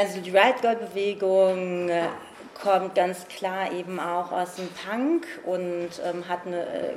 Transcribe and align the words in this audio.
Also 0.00 0.20
die 0.22 0.30
Riot 0.30 0.62
Girl 0.62 0.76
Bewegung 0.76 1.90
äh, 1.90 2.04
kommt 2.54 2.94
ganz 2.94 3.28
klar 3.28 3.70
eben 3.70 4.00
auch 4.00 4.32
aus 4.32 4.54
dem 4.54 4.66
Punk 4.68 5.26
und 5.44 5.90
ähm, 6.02 6.26
hat 6.26 6.46
eine 6.46 6.62
äh, 6.62 6.92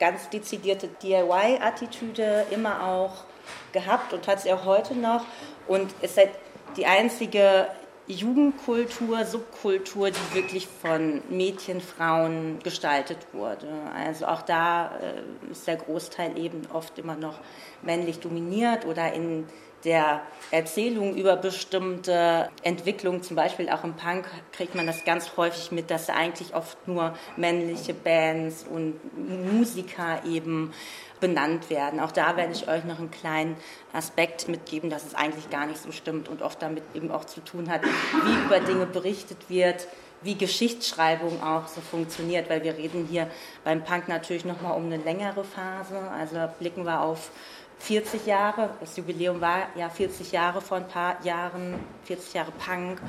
ganz 0.00 0.28
dezidierte 0.30 0.88
DIY-Attitüde 1.00 2.46
immer 2.50 2.84
auch 2.84 3.22
gehabt 3.70 4.12
und 4.12 4.26
hat 4.26 4.40
sie 4.40 4.52
auch 4.52 4.64
heute 4.64 4.96
noch 4.96 5.24
und 5.68 5.94
ist 6.02 6.16
halt 6.16 6.30
die 6.76 6.86
einzige 6.86 7.68
Jugendkultur, 8.08 9.24
Subkultur, 9.24 10.10
die 10.10 10.34
wirklich 10.34 10.66
von 10.66 11.22
Mädchen, 11.30 11.80
Frauen 11.80 12.58
gestaltet 12.64 13.18
wurde. 13.32 13.68
Also 13.96 14.26
auch 14.26 14.42
da 14.42 14.90
äh, 14.98 15.52
ist 15.52 15.68
der 15.68 15.76
Großteil 15.76 16.36
eben 16.36 16.62
oft 16.72 16.98
immer 16.98 17.14
noch 17.14 17.38
männlich 17.82 18.18
dominiert 18.18 18.86
oder 18.86 19.12
in 19.12 19.46
der 19.84 20.22
Erzählung 20.50 21.14
über 21.14 21.36
bestimmte 21.36 22.50
Entwicklungen, 22.62 23.22
zum 23.22 23.36
Beispiel 23.36 23.68
auch 23.70 23.84
im 23.84 23.94
Punk, 23.94 24.26
kriegt 24.52 24.74
man 24.74 24.86
das 24.86 25.04
ganz 25.04 25.36
häufig 25.36 25.70
mit, 25.70 25.90
dass 25.90 26.10
eigentlich 26.10 26.54
oft 26.54 26.76
nur 26.88 27.14
männliche 27.36 27.94
Bands 27.94 28.66
und 28.68 29.00
Musiker 29.52 30.22
eben 30.24 30.72
benannt 31.20 31.70
werden. 31.70 32.00
Auch 32.00 32.12
da 32.12 32.36
werde 32.36 32.52
ich 32.52 32.68
euch 32.68 32.84
noch 32.84 32.98
einen 32.98 33.10
kleinen 33.10 33.56
Aspekt 33.92 34.48
mitgeben, 34.48 34.90
dass 34.90 35.04
es 35.04 35.14
eigentlich 35.14 35.50
gar 35.50 35.66
nicht 35.66 35.80
so 35.80 35.92
stimmt 35.92 36.28
und 36.28 36.42
oft 36.42 36.60
damit 36.62 36.82
eben 36.94 37.10
auch 37.10 37.24
zu 37.24 37.40
tun 37.40 37.70
hat, 37.70 37.82
wie 37.84 38.46
über 38.46 38.60
Dinge 38.60 38.86
berichtet 38.86 39.38
wird, 39.48 39.86
wie 40.22 40.34
Geschichtsschreibung 40.34 41.42
auch 41.42 41.66
so 41.66 41.80
funktioniert, 41.80 42.50
weil 42.50 42.62
wir 42.62 42.76
reden 42.76 43.06
hier 43.10 43.28
beim 43.64 43.84
Punk 43.84 44.08
natürlich 44.08 44.44
nochmal 44.44 44.76
um 44.76 44.86
eine 44.86 44.98
längere 44.98 45.44
Phase. 45.44 45.98
Also 46.18 46.38
blicken 46.58 46.84
wir 46.84 47.00
auf 47.00 47.30
40 47.78 48.26
Jahre, 48.26 48.70
das 48.80 48.96
Jubiläum 48.96 49.40
war 49.40 49.68
ja 49.74 49.88
40 49.88 50.32
Jahre 50.32 50.60
vor 50.60 50.76
ein 50.76 50.88
paar 50.88 51.24
Jahren, 51.24 51.76
40 52.04 52.34
Jahre 52.34 52.52
Punk. 52.52 53.00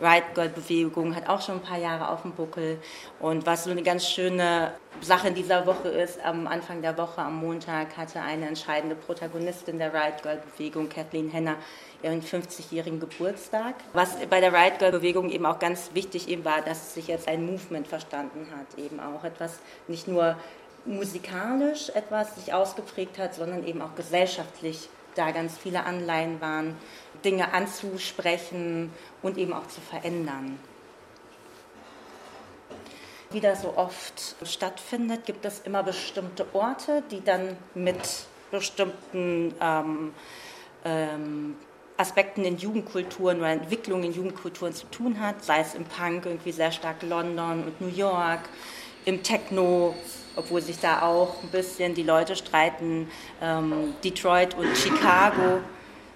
Right 0.00 0.34
Girl 0.34 0.48
Bewegung 0.48 1.14
hat 1.14 1.28
auch 1.28 1.42
schon 1.42 1.56
ein 1.56 1.62
paar 1.62 1.78
Jahre 1.78 2.08
auf 2.08 2.22
dem 2.22 2.32
Buckel. 2.32 2.78
Und 3.18 3.44
was 3.46 3.64
so 3.64 3.70
eine 3.70 3.82
ganz 3.82 4.06
schöne 4.06 4.72
Sache 5.00 5.28
in 5.28 5.34
dieser 5.34 5.66
Woche 5.66 5.88
ist, 5.88 6.24
am 6.24 6.46
Anfang 6.46 6.82
der 6.82 6.96
Woche, 6.96 7.20
am 7.20 7.36
Montag, 7.40 7.96
hatte 7.96 8.20
eine 8.20 8.48
entscheidende 8.48 8.96
Protagonistin 8.96 9.78
der 9.78 9.92
Right 9.92 10.22
Girl 10.22 10.40
Bewegung, 10.52 10.88
Kathleen 10.88 11.30
Henner, 11.30 11.56
ihren 12.02 12.22
50-jährigen 12.22 13.00
Geburtstag. 13.00 13.74
Was 13.92 14.16
bei 14.28 14.40
der 14.40 14.52
Right 14.52 14.78
Girl 14.78 14.92
Bewegung 14.92 15.30
eben 15.30 15.46
auch 15.46 15.58
ganz 15.58 15.90
wichtig 15.92 16.28
eben 16.28 16.44
war, 16.44 16.62
dass 16.62 16.94
sich 16.94 17.08
jetzt 17.08 17.28
ein 17.28 17.44
Movement 17.44 17.86
verstanden 17.86 18.46
hat, 18.56 18.82
eben 18.82 19.00
auch 19.00 19.24
etwas 19.24 19.58
nicht 19.86 20.08
nur 20.08 20.36
musikalisch 20.86 21.90
etwas 21.90 22.34
sich 22.36 22.54
ausgeprägt 22.54 23.18
hat, 23.18 23.34
sondern 23.34 23.66
eben 23.66 23.82
auch 23.82 23.94
gesellschaftlich 23.96 24.88
da 25.14 25.30
ganz 25.32 25.58
viele 25.58 25.84
Anleihen 25.84 26.40
waren, 26.40 26.76
Dinge 27.24 27.52
anzusprechen 27.52 28.92
und 29.22 29.38
eben 29.38 29.52
auch 29.52 29.66
zu 29.68 29.80
verändern. 29.80 30.58
Wie 33.30 33.40
das 33.40 33.62
so 33.62 33.76
oft 33.76 34.36
stattfindet, 34.44 35.24
gibt 35.24 35.44
es 35.44 35.60
immer 35.60 35.82
bestimmte 35.82 36.46
Orte, 36.52 37.02
die 37.10 37.22
dann 37.22 37.56
mit 37.74 38.00
bestimmten 38.50 39.54
ähm, 39.60 40.12
ähm, 40.84 41.56
Aspekten 41.96 42.44
in 42.44 42.56
Jugendkulturen 42.56 43.38
oder 43.38 43.50
Entwicklungen 43.50 44.04
in 44.04 44.12
Jugendkulturen 44.12 44.72
zu 44.72 44.86
tun 44.86 45.20
hat, 45.20 45.44
sei 45.44 45.60
es 45.60 45.74
im 45.74 45.84
Punk 45.84 46.26
irgendwie 46.26 46.50
sehr 46.50 46.72
stark 46.72 47.02
London 47.02 47.64
und 47.64 47.80
New 47.80 47.94
York, 47.94 48.40
im 49.04 49.22
Techno 49.22 49.94
obwohl 50.36 50.62
sich 50.62 50.78
da 50.78 51.02
auch 51.02 51.42
ein 51.42 51.50
bisschen 51.50 51.94
die 51.94 52.02
Leute 52.02 52.36
streiten, 52.36 53.08
ähm, 53.42 53.94
Detroit 54.04 54.56
und 54.56 54.76
Chicago, 54.76 55.60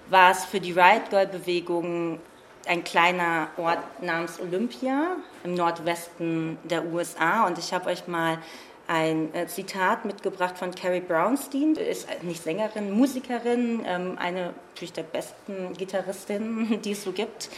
war 0.09 0.31
es 0.31 0.45
für 0.45 0.59
die 0.59 0.71
Riot 0.71 1.09
Girl 1.09 1.27
Bewegung 1.27 2.19
ein 2.67 2.83
kleiner 2.83 3.49
Ort 3.57 4.01
namens 4.01 4.39
Olympia 4.39 5.17
im 5.43 5.53
Nordwesten 5.53 6.57
der 6.63 6.85
USA. 6.85 7.45
Und 7.45 7.57
ich 7.57 7.73
habe 7.73 7.89
euch 7.89 8.07
mal 8.07 8.39
ein 8.87 9.33
äh, 9.33 9.47
Zitat 9.47 10.05
mitgebracht 10.05 10.57
von 10.57 10.73
Carrie 10.73 10.99
Brownstein, 10.99 11.73
ist 11.73 12.07
nicht 12.23 12.43
Sängerin, 12.43 12.91
Musikerin, 12.91 13.83
ähm, 13.85 14.17
eine 14.19 14.53
natürlich 14.73 14.93
der 14.93 15.03
besten 15.03 15.73
Gitarristinnen, 15.73 16.81
die 16.83 16.91
es 16.91 17.03
so 17.03 17.11
gibt, 17.11 17.49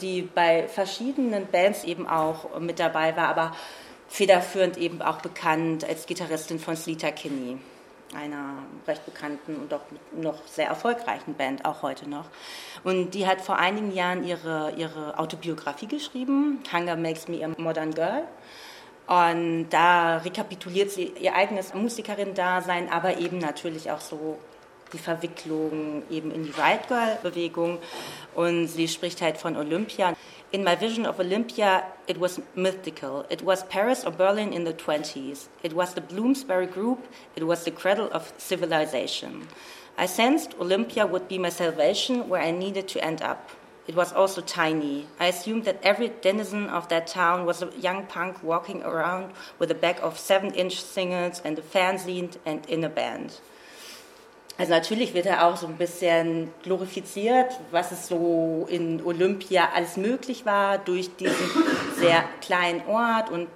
die 0.00 0.22
bei 0.22 0.66
verschiedenen 0.68 1.46
Bands 1.46 1.84
eben 1.84 2.08
auch 2.08 2.58
mit 2.58 2.80
dabei 2.80 3.16
war, 3.16 3.28
aber 3.28 3.54
federführend 4.08 4.76
eben 4.76 5.02
auch 5.02 5.20
bekannt 5.20 5.84
als 5.84 6.06
Gitarristin 6.06 6.58
von 6.58 6.76
Sleater 6.76 7.12
Kinney, 7.12 7.58
einer 8.14 8.54
recht 8.86 9.04
bekannten 9.04 9.56
und 9.56 9.72
auch 9.72 9.82
noch 10.12 10.46
sehr 10.46 10.68
erfolgreichen 10.68 11.34
Band, 11.34 11.64
auch 11.64 11.82
heute 11.82 12.08
noch. 12.08 12.26
Und 12.84 13.12
die 13.12 13.26
hat 13.26 13.40
vor 13.40 13.58
einigen 13.58 13.92
Jahren 13.92 14.24
ihre, 14.24 14.72
ihre 14.76 15.18
Autobiografie 15.18 15.86
geschrieben, 15.86 16.62
Hunger 16.72 16.96
Makes 16.96 17.28
Me 17.28 17.44
a 17.44 17.60
Modern 17.60 17.92
Girl. 17.92 18.24
Und 19.06 19.68
da 19.70 20.18
rekapituliert 20.18 20.90
sie 20.90 21.12
ihr 21.20 21.34
eigenes 21.34 21.74
Musikerin-Dasein, 21.74 22.90
aber 22.90 23.18
eben 23.18 23.38
natürlich 23.38 23.90
auch 23.90 24.00
so 24.00 24.38
die 24.92 24.98
Verwicklung 24.98 26.02
eben 26.10 26.30
in 26.30 26.44
die 26.44 26.50
Right 26.50 26.86
Girl-Bewegung. 26.88 27.78
Und 28.34 28.68
sie 28.68 28.88
spricht 28.88 29.20
halt 29.22 29.38
von 29.38 29.56
Olympia. 29.56 30.14
In 30.52 30.64
my 30.64 30.74
vision 30.74 31.06
of 31.06 31.18
Olympia, 31.18 31.86
it 32.06 32.18
was 32.18 32.38
mythical. 32.54 33.24
It 33.30 33.40
was 33.40 33.62
Paris 33.64 34.04
or 34.04 34.10
Berlin 34.10 34.52
in 34.52 34.64
the 34.64 34.74
20s. 34.74 35.48
It 35.62 35.72
was 35.72 35.94
the 35.94 36.02
Bloomsbury 36.02 36.66
Group. 36.66 37.06
It 37.34 37.46
was 37.46 37.64
the 37.64 37.70
cradle 37.70 38.10
of 38.12 38.34
civilization. 38.36 39.48
I 39.96 40.04
sensed 40.04 40.52
Olympia 40.60 41.06
would 41.06 41.26
be 41.26 41.38
my 41.38 41.48
salvation 41.48 42.28
where 42.28 42.42
I 42.42 42.50
needed 42.50 42.86
to 42.88 43.02
end 43.02 43.22
up. 43.22 43.48
It 43.86 43.96
was 43.96 44.12
also 44.12 44.42
tiny. 44.42 45.06
I 45.18 45.28
assumed 45.28 45.64
that 45.64 45.80
every 45.82 46.12
denizen 46.20 46.68
of 46.68 46.86
that 46.90 47.06
town 47.06 47.46
was 47.46 47.62
a 47.62 47.72
young 47.80 48.04
punk 48.04 48.42
walking 48.42 48.82
around 48.82 49.32
with 49.58 49.70
a 49.70 49.74
bag 49.74 50.00
of 50.02 50.18
seven 50.18 50.52
inch 50.52 50.82
singles 50.82 51.40
and 51.46 51.58
a 51.58 51.62
fanzine 51.62 52.36
and 52.44 52.66
in 52.66 52.84
a 52.84 52.90
band. 52.90 53.40
Also 54.58 54.72
natürlich 54.72 55.14
wird 55.14 55.26
er 55.26 55.46
auch 55.46 55.56
so 55.56 55.66
ein 55.66 55.76
bisschen 55.76 56.52
glorifiziert, 56.62 57.58
was 57.70 57.90
es 57.90 58.06
so 58.06 58.66
in 58.68 59.04
Olympia 59.04 59.70
alles 59.74 59.96
möglich 59.96 60.44
war 60.44 60.78
durch 60.78 61.14
diesen 61.16 61.50
sehr 61.96 62.24
kleinen 62.40 62.86
Ort 62.86 63.30
und 63.30 63.48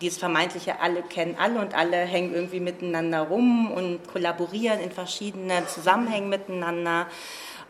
dieses 0.00 0.18
vermeintliche 0.18 0.80
alle 0.80 1.02
kennen 1.02 1.36
alle 1.38 1.60
und 1.60 1.74
alle 1.74 1.96
hängen 1.96 2.34
irgendwie 2.34 2.60
miteinander 2.60 3.22
rum 3.22 3.70
und 3.70 4.06
kollaborieren 4.06 4.80
in 4.80 4.90
verschiedenen 4.90 5.66
Zusammenhängen 5.66 6.28
miteinander. 6.28 7.06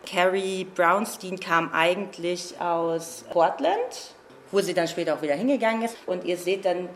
Carrie 0.04 0.64
Brownstein 0.64 1.38
kam 1.38 1.72
eigentlich 1.72 2.60
aus 2.60 3.24
Portland, 3.30 4.14
wo 4.50 4.60
sie 4.60 4.74
dann 4.74 4.88
später 4.88 5.14
auch 5.14 5.22
wieder 5.22 5.34
hingegangen 5.34 5.82
ist. 5.82 5.96
Und 6.06 6.24
ihr 6.24 6.36
seht 6.36 6.64
dann 6.64 6.88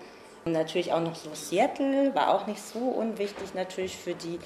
natürlich 0.45 0.93
auch 0.93 1.01
noch 1.01 1.15
so 1.15 1.31
Seattle, 1.35 2.15
war 2.15 2.35
auch 2.35 2.47
nicht 2.47 2.61
so 2.61 2.79
unwichtig 2.79 3.55
natürlich 3.55 3.97
für 3.97 4.15
die 4.15 4.39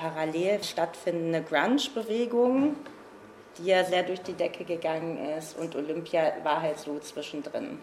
parallel 0.00 0.62
stattfindende 0.62 1.42
Grunge-Bewegung, 1.42 2.76
die 3.58 3.66
ja 3.66 3.84
sehr 3.84 4.02
durch 4.02 4.22
die 4.22 4.32
Decke 4.32 4.64
gegangen 4.64 5.18
ist 5.38 5.58
und 5.58 5.76
Olympia 5.76 6.32
war 6.42 6.62
halt 6.62 6.78
so 6.78 6.98
zwischendrin. 6.98 7.78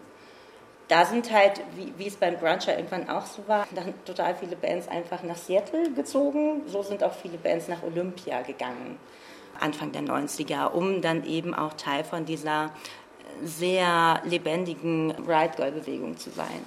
Da 0.88 1.04
sind 1.04 1.30
halt, 1.30 1.60
wie, 1.76 1.92
wie 1.98 2.06
es 2.06 2.16
beim 2.16 2.38
Grunge 2.38 2.64
irgendwann 2.68 3.08
auch 3.10 3.26
so 3.26 3.46
war, 3.46 3.68
dann 3.74 3.92
total 4.04 4.34
viele 4.34 4.56
Bands 4.56 4.88
einfach 4.88 5.22
nach 5.22 5.36
Seattle 5.36 5.92
gezogen. 5.92 6.62
So 6.66 6.82
sind 6.82 7.04
auch 7.04 7.12
viele 7.12 7.36
Bands 7.36 7.68
nach 7.68 7.82
Olympia 7.82 8.40
gegangen, 8.40 8.98
Anfang 9.60 9.92
der 9.92 10.02
90er, 10.02 10.72
um 10.72 11.02
dann 11.02 11.24
eben 11.24 11.54
auch 11.54 11.74
Teil 11.74 12.04
von 12.04 12.24
dieser 12.24 12.70
sehr 13.44 14.20
lebendigen 14.24 15.10
Ride 15.10 15.52
Girl 15.56 15.72
Bewegung 15.72 16.16
zu 16.16 16.30
sein. 16.30 16.64